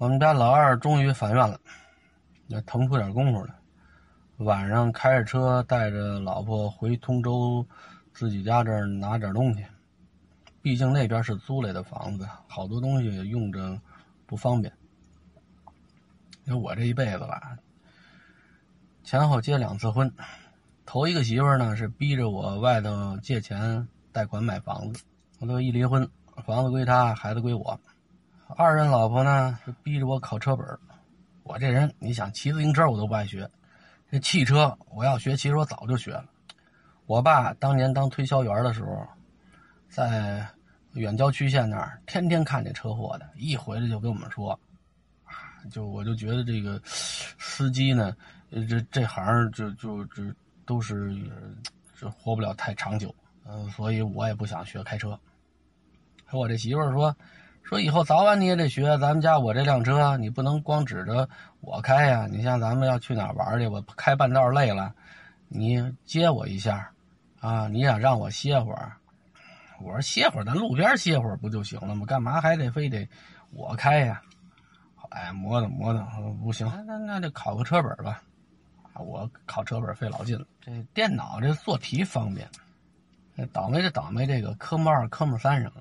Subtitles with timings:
[0.00, 1.60] 我们家老二终于返院了，
[2.46, 3.52] 也腾出点功夫来，
[4.38, 7.66] 晚上开着车带着老婆回通州
[8.14, 9.62] 自己家这儿拿点东西。
[10.62, 13.78] 毕竟那边是租来的房子，好多东西用着
[14.24, 14.72] 不方便。
[16.46, 17.58] 因为我这一辈子吧，
[19.04, 20.10] 前后结两次婚，
[20.86, 25.04] 头一个媳妇呢是逼着我外头借钱贷款买房子，
[25.40, 26.08] 我都一离婚，
[26.46, 27.78] 房子归她，孩子归我。
[28.56, 30.66] 二任老婆呢是逼着我考车本，
[31.42, 33.50] 我这人你想骑自行车我都不爱学，
[34.10, 36.24] 这汽车我要学，其实我早就学了。
[37.06, 39.06] 我爸当年当推销员的时候。
[39.92, 40.48] 在
[40.92, 44.52] 远郊区县那儿，天天看见车祸的，一回来就跟我们说，
[45.24, 45.34] 啊，
[45.68, 48.16] 就我就觉得这个司机呢，
[48.52, 50.22] 这这行就就就
[50.64, 51.12] 都是
[51.98, 53.12] 这活不了太长久，
[53.44, 55.18] 嗯，所以我也不想学开车。
[56.24, 57.12] 和我这媳妇说，
[57.70, 61.28] 说以后早晚你也得学，咱们家我这辆车，你不能光指着
[61.60, 62.26] 我开呀。
[62.28, 64.92] 你像咱们要去哪玩去，我开半道累了，
[65.46, 66.90] 你接我一下，
[67.38, 68.90] 啊，你想让我歇会儿。
[69.80, 72.04] 我说歇会儿，咱路边歇会儿不就行了吗？
[72.04, 73.08] 干嘛还得非得
[73.52, 74.20] 我开呀？
[75.10, 78.20] 哎，磨叨磨叨，不行，那那就考个车本吧。
[78.94, 80.44] 我考车本费老劲了。
[80.60, 82.48] 这电脑这做题方便，
[83.52, 85.80] 倒霉就倒霉这个科目二、科目三上了。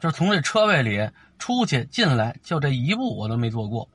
[0.00, 3.88] 就是从这车位里出去进来，就这一步我都没做过，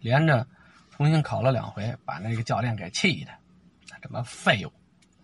[0.00, 0.46] 连着
[0.90, 3.30] 重新考了两回，把那个教练给气的，
[4.00, 4.72] 这么废物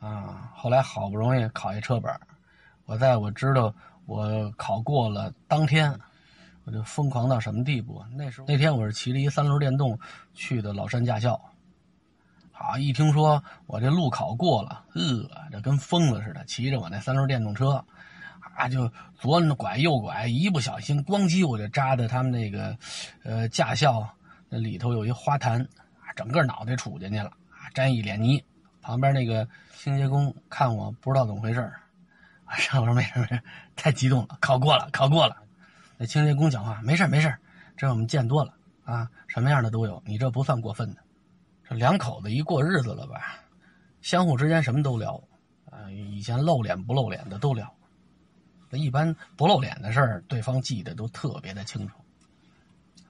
[0.04, 0.50] 啊！
[0.54, 2.12] 后来好不容易考一车本。
[2.86, 3.74] 我在我知道
[4.06, 5.94] 我考过了当天，
[6.64, 8.02] 我就疯狂到什么地步？
[8.16, 9.98] 那时候那天我是骑着一三轮电动
[10.32, 11.38] 去的老山驾校，
[12.50, 17.84] 好一听说我这路考过了，呃，这跟疯子似的，骑着我那三轮电动车，
[18.58, 22.76] 啊，就左拐右拐，一不小心咣叽我就扎在他们那个
[23.22, 24.04] 呃驾校
[24.48, 25.64] 那里头有一花坛，
[26.16, 28.42] 整个脑袋杵进去了，啊，沾一脸泥。
[28.82, 31.72] 旁边那个清洁工看我不知道怎么回事
[32.48, 33.40] 我说没事没事，
[33.76, 35.36] 太激动了，考过了，考过了。
[35.96, 37.32] 那清洁工讲话，没事没事，
[37.76, 38.52] 这我们见多了
[38.84, 41.00] 啊，什么样的都有，你这不算过分的。
[41.68, 43.38] 这两口子一过日子了吧，
[44.00, 45.22] 相互之间什么都聊，
[45.70, 47.72] 啊，以前露脸不露脸的都聊。
[48.70, 51.96] 那一般不露脸的事儿，对方记得都特别的清楚。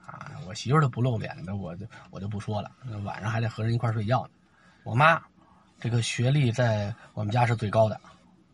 [0.05, 2.71] 啊，我媳妇儿的不露脸的，我就我就不说了，
[3.03, 4.31] 晚上还得和人一块儿睡觉呢。
[4.83, 5.21] 我妈，
[5.79, 7.99] 这个学历在我们家是最高的。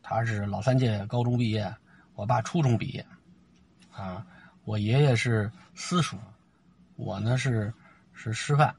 [0.04, 1.74] 她是老三届高中毕业，
[2.16, 3.06] 我爸初中毕业，
[3.92, 4.26] 啊，
[4.66, 6.18] 我爷爷是私塾，
[6.96, 7.74] 我呢是
[8.14, 8.76] 是师范，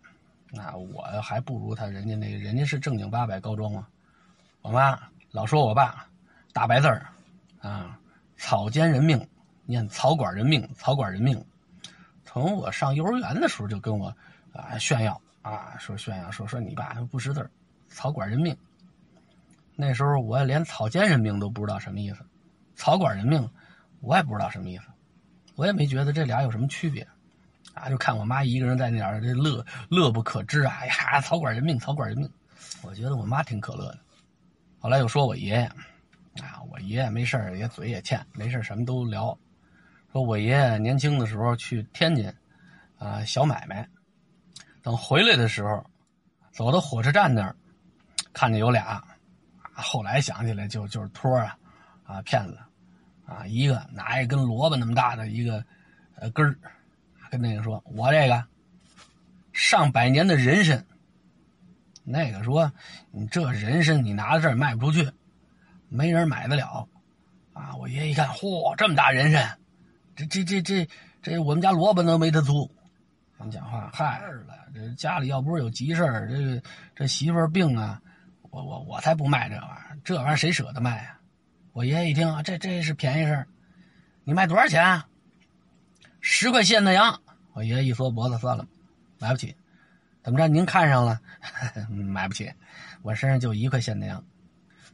[0.50, 3.88] 那我还不如他，人家那个人家是正经八百高中啊。
[4.60, 4.98] 我妈
[5.31, 6.06] 老说我爸
[6.53, 7.06] 大白字儿，
[7.60, 7.98] 啊，
[8.36, 9.28] 草菅人命，
[9.64, 11.44] 念草管人命，草管人命。
[12.24, 14.14] 从我上幼儿园的时候就跟我
[14.52, 17.50] 啊炫耀啊，说炫耀说说你爸不识字
[17.88, 18.56] 草管人命。
[19.75, 22.25] 那时候我连草菅人命都不知道什么意思，
[22.75, 23.48] 草管人命
[24.00, 24.84] 我也不知道什么意思，
[25.54, 27.06] 我也没觉得这俩有什么区别，
[27.75, 32.30] 啊，就看我妈一个人在那儿这乐乐不可支啊，哎呀，草管人命，草管人命，
[32.82, 33.98] 我觉得我妈挺可乐的。
[34.78, 35.70] 后来又说我爷爷，
[36.86, 39.36] 爷爷没事也嘴也欠，没事什么都聊，
[40.12, 42.32] 说我爷爷年轻的时候去天津，
[42.98, 43.86] 啊，小买卖，
[44.82, 45.84] 等回来的时候，
[46.52, 47.54] 走到火车站那儿，
[48.32, 49.02] 看见有俩。
[49.78, 51.58] 后来想起来就就是托啊，
[52.04, 52.58] 啊骗子，
[53.26, 55.62] 啊一个拿一根萝卜那么大的一个
[56.14, 56.56] 呃根儿，
[57.30, 58.42] 跟那个说：“我这个
[59.52, 60.82] 上百年的人参。”
[62.08, 62.72] 那个说
[63.10, 65.10] ：“你这人参你拿到这儿卖不出去，
[65.96, 66.86] 没人买得了。”
[67.54, 69.56] 啊，我爷一看，嚯，这么大人参，
[70.14, 70.88] 这这这这
[71.22, 72.70] 这我们家萝卜都没他粗。
[73.38, 76.62] 你讲话，嗨了，这家里要不是有急事儿，这
[76.94, 78.00] 这媳妇儿病啊。
[78.50, 81.18] 我我我才不卖这玩意儿，这玩意儿谁舍得卖啊？
[81.72, 83.46] 我爷爷一听啊，这这是便宜事
[84.24, 85.02] 你卖多少钱？
[86.20, 87.20] 十块现的羊。
[87.54, 88.66] 我爷爷一缩脖子，算了，
[89.19, 89.56] 买不起。
[90.22, 90.46] 怎么着？
[90.49, 91.20] 您看上了？
[91.88, 92.52] 买不起。
[93.02, 94.22] 我身上就一块现的羊，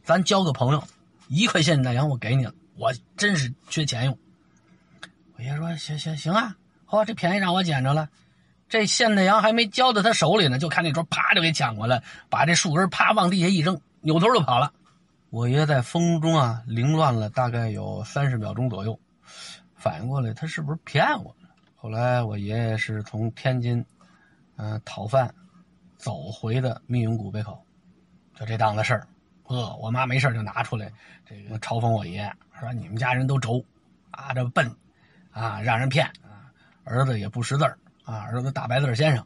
[0.05, 0.83] 咱交个朋友，
[1.29, 2.53] 一块现大洋我给你了。
[2.77, 4.19] 我真是缺钱用。
[5.37, 8.09] 我爷说：行行行啊，好，这便宜让我捡着了。
[8.69, 14.73] 这现大洋还没交到他手里呢，就看那桌啪就给抢过来，把这树根啪往地下一扔，扭头就跑了。
[15.31, 18.99] 我爷在风中啊凌乱了大概有三十秒钟左右，
[19.77, 21.35] 反应过来他是不是骗我？
[21.77, 23.85] 后来我爷爷是从天津，
[24.57, 25.35] 嗯讨饭，
[25.97, 27.65] 走回的密云古北口，
[28.35, 29.07] 就这档子事儿。
[29.45, 30.91] 呃，我妈没事就拿出来
[31.27, 33.65] 这个嘲讽我爷，说你们家人都轴，
[34.11, 34.75] 啊这笨，
[35.31, 36.07] 啊让人骗。
[36.23, 36.51] 啊
[36.85, 37.65] 儿子也不识字
[38.05, 39.25] 啊，儿子大白字先生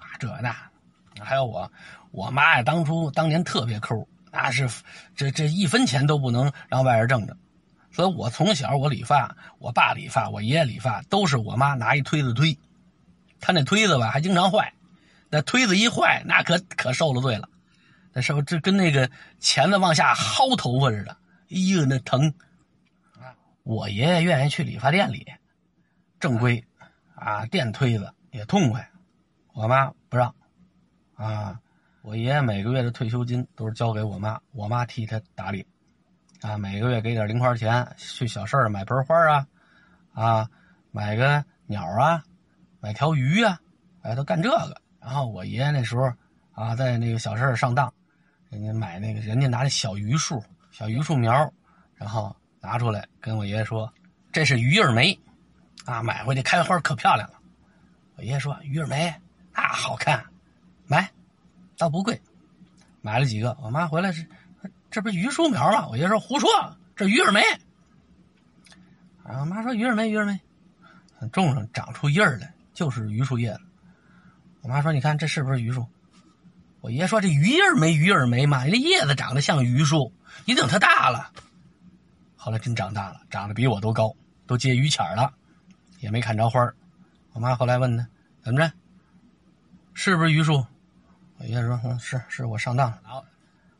[0.00, 0.52] 啊，这那，
[1.20, 1.70] 还有我，
[2.10, 4.68] 我妈呀，当初当年特别抠，那是
[5.14, 7.36] 这这一分钱都不能让外人挣着，
[7.92, 12.58] 所以我从小我理发，我爸理发，我爷爷理发，都是我妈拿一推子推，
[13.38, 14.74] 他那推子吧还经常坏，
[15.30, 17.48] 那推子一坏，那可可受了罪了，
[18.16, 19.10] 那时候这跟那个
[19.40, 21.12] 钳子往下薅头发似的，
[21.50, 22.32] 哎呦那疼。
[23.62, 25.30] 我爷爷愿意去理发店里，
[26.18, 26.64] 正规，
[27.14, 28.90] 啊，电推子也痛快。
[29.52, 30.34] 我妈不让，
[31.14, 31.60] 啊，
[32.00, 35.66] 我爷爷每个月的退休金都是交给我妈，我妈替他打理，
[36.40, 39.46] 啊，每个月给点零花钱，去小市儿买盆花啊，
[40.14, 40.50] 啊，
[40.90, 42.24] 买个鸟啊，
[42.80, 43.60] 买条鱼啊，
[44.00, 44.80] 哎，都干这个。
[45.00, 46.10] 然后我爷爷那时候
[46.52, 47.92] 啊，在那个小事上当，
[48.50, 51.52] 人家买那个，人家拿那小榆树、小榆树苗，
[51.94, 52.34] 然后。
[52.58, 53.88] 拿出来跟我爷爷说
[54.32, 55.16] ：“这是榆儿梅，
[55.84, 57.38] 啊，买回去开花可漂亮了。”
[58.18, 59.08] 我爷爷说：“鱼儿梅
[59.52, 60.24] 啊，好看，
[60.88, 61.08] 买，
[61.78, 62.20] 倒不贵。”
[63.02, 63.56] 买了几个。
[63.62, 64.26] 我妈回来是
[64.90, 66.48] ：“这不是榆树苗吗？”我爷爷说：“胡说，
[66.96, 67.40] 这鱼儿梅。”
[69.22, 70.40] 啊，我妈说：“鱼儿梅，鱼儿梅，
[71.30, 73.56] 种上长出叶儿来就是榆树叶。”
[74.62, 75.86] 我妈说：“你看这是不是榆树？”
[76.80, 80.12] 我爷爷说：“这鱼儿没，鱼儿没嘛，这叶子长得像榆树，
[80.44, 81.32] 你等它大了。”
[82.36, 84.14] 后来真长大了，长得比我都高，
[84.46, 85.32] 都结榆钱了，
[85.98, 86.60] 也没看着花
[87.32, 88.06] 我妈后来问他
[88.40, 88.72] 怎么着，
[89.94, 90.64] 是不是榆树？
[91.38, 93.24] 我爷爷说：“嗯，是，是我上当了。”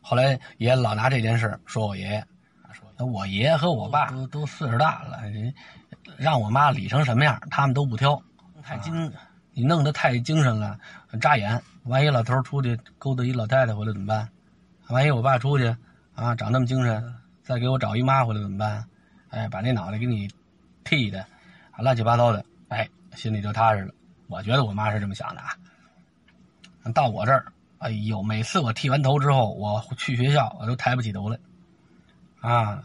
[0.03, 2.27] 后来爷爷老拿这件事说我爷爷，
[2.73, 5.21] 说我爷爷和我爸都都岁数大了，
[6.17, 8.21] 让我妈理成什么样，他们都不挑。
[8.63, 9.13] 太精，
[9.53, 10.79] 你弄得太精神了，
[11.21, 11.63] 扎眼。
[11.87, 14.29] 万一老头出去勾搭一老太太回来怎么办？
[14.89, 15.75] 万一我爸出去
[16.15, 17.15] 啊，长那么精神。
[17.43, 18.85] 再给我找一妈回来怎么办？
[19.31, 20.29] 哎，把那脑袋给你
[20.83, 21.25] 剃的，
[21.79, 23.95] 乱七八糟的，哎，心里就踏实了。
[24.27, 25.55] 我觉得我妈是这么想的啊。
[26.93, 27.47] 到我这儿，
[27.79, 31.39] 哎呦，每次我剃完头之后，我去学校我都抬不起头来。
[32.41, 32.83] 啊，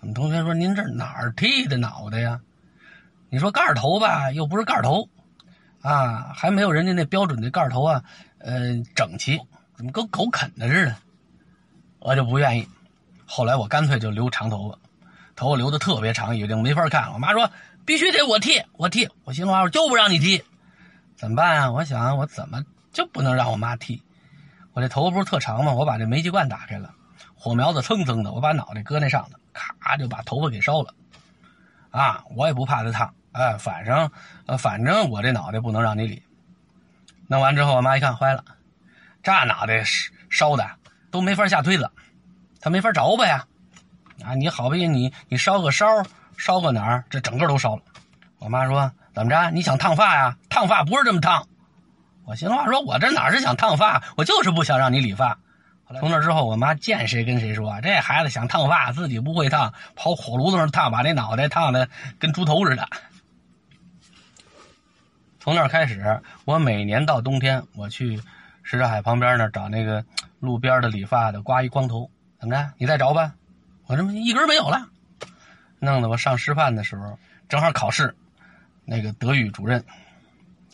[0.00, 2.40] 我们同学说：“您这哪儿剃的脑袋呀？”
[3.30, 5.08] 你说盖头吧，又不是盖头，
[5.82, 8.04] 啊，还没有人家那标准的盖头啊，
[8.44, 9.40] 呃，整齐，
[9.74, 10.96] 怎么跟狗啃的似的？
[11.98, 12.68] 我就不愿意。
[13.24, 14.78] 后来我干脆就留长头发，
[15.34, 17.10] 头发留的特别长，已经没法看。
[17.14, 17.50] 我妈说
[17.86, 19.08] 必须得我剃，我剃。
[19.24, 20.44] 我心里话我就不让你剃，
[21.16, 21.70] 怎么办啊？
[21.70, 22.62] 我想我怎么
[22.92, 24.02] 就不能让我妈剃？
[24.74, 25.72] 我这头发不是特长吗？
[25.72, 26.92] 我把这煤气罐打开了，
[27.34, 30.92] 火苗子蹭蹭的，我把脑袋搁那上头，咔就把头发给烧了。
[31.90, 34.10] 啊，我也不怕它烫，哎，反正
[34.44, 36.22] 呃，反正我这脑袋不能让你理。
[37.28, 38.44] 弄完之后，我妈一看坏了，
[39.22, 39.82] 这脑袋
[40.30, 40.68] 烧的
[41.10, 41.90] 都没法下推子。
[42.60, 43.44] 他没法着吧呀，
[44.24, 45.86] 啊，你好不容易你你烧个烧，
[46.38, 47.82] 烧个哪儿，这整个都烧了。
[48.38, 49.50] 我妈说怎么着？
[49.50, 50.36] 你想烫发呀？
[50.48, 51.46] 烫发不是这么烫。
[52.24, 55.38] 我心话说，我这哪是想烫发，我就是不想让你理发。
[56.00, 61.88] 从那之后，我妈见谁跟谁说，这孩子想烫发，自己不会烫，跑火炉子上烫，把那脑袋烫的
[62.18, 62.88] 跟猪头似的。
[65.44, 68.18] 从那开始，我每年到冬天，我去
[68.62, 70.02] 什刹海旁边那找那个
[70.40, 72.10] 路边的理发的，刮一光头。
[72.40, 72.72] 怎么着？
[72.78, 73.34] 你再找吧，
[73.84, 74.88] 我这么一根没有了，
[75.80, 78.16] 弄得我上师范的时候正好考试，
[78.86, 79.84] 那个德语主任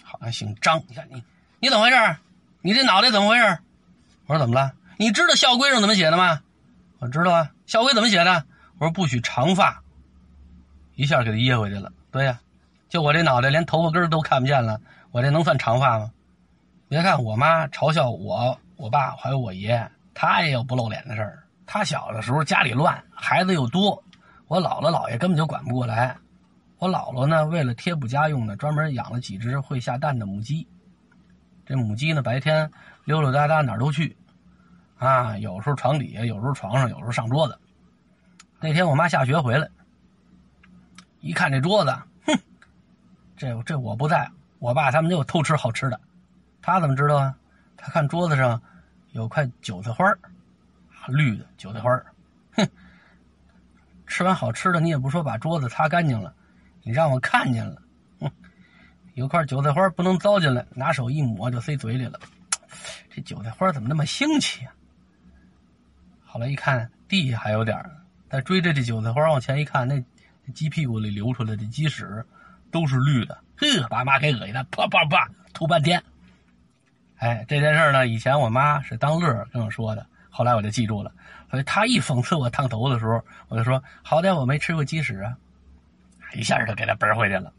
[0.04, 0.80] 好像姓张。
[0.86, 1.24] 你看你，
[1.58, 1.96] 你怎么回事？
[2.62, 3.58] 你这脑袋怎么回事？
[4.26, 4.72] 我说怎么了？
[4.98, 6.42] 你知道校规上怎么写的吗？
[7.00, 8.44] 我知道啊，校规怎么写的？
[8.78, 9.82] 我说不许长发，
[10.94, 11.92] 一下给他噎回去了。
[12.12, 12.40] 对呀，
[12.90, 14.80] 就我这脑袋连头发根都看不见了，
[15.12, 16.10] 我这能算长发吗？
[16.88, 21.44] 别看我妈嘲笑我、我爸还有我爷，他也有不露脸的事儿。
[21.64, 24.02] 他小的时候家里乱，孩子又多，
[24.48, 26.16] 我姥姥姥爷根本就管不过来。
[26.78, 30.66] 我姥姥呢，为了贴补家用呢，专门养了几只会下蛋的母鸡。
[31.64, 32.68] 这母鸡呢，白天
[33.04, 34.16] 溜溜达达哪儿都去，
[34.98, 37.56] 啊，有时候床底下，有时候床上，有时候上桌子。
[38.58, 39.68] 那天我妈下学回来，
[41.20, 41.96] 一看这桌子，
[43.40, 45.98] 这这我不在，我爸他们就偷吃好吃的。
[46.60, 47.34] 他怎么知道啊？
[47.74, 48.60] 他看桌子上
[49.12, 50.18] 有块韭菜花儿。
[51.08, 51.90] 绿的韭菜花
[52.52, 52.68] 哼！
[54.06, 56.34] 吃完好吃的，你也不说把桌子擦干净了，
[56.82, 57.80] 你让我看见了，
[58.20, 58.30] 哼！
[59.14, 62.20] 有块韭菜花不能糟践了，拿手一抹就塞嘴里了。
[63.08, 64.74] 这韭菜花怎么那么腥气啊？
[66.26, 67.82] 后来一看地下还有点
[68.28, 69.98] 再追着这韭菜花往前一看，那
[70.52, 72.22] 鸡屁股里流出来的鸡屎
[72.70, 76.02] 都是绿的，呵，把妈给恶心的，啪啪啪吐半天。
[77.16, 80.06] 哎，这件事呢，以前我妈是当乐跟我说的。
[80.30, 81.12] 后来我就记住了，
[81.50, 85.36] 所以她一讽刺我烫头的时候，我就说：“好歹我没吃过鸡屎啊！”
[86.34, 87.52] 一下就给她崩回去了。